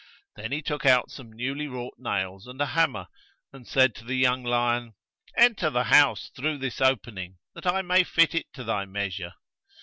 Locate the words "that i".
7.53-7.83